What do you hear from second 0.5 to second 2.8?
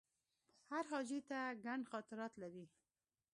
هر حاجي ته ګڼ خاطرات لري.